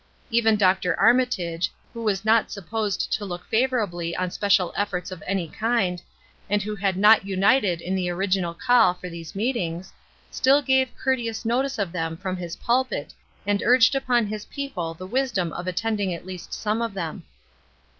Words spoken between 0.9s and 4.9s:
Armitage, who was not supposed to look favorably on special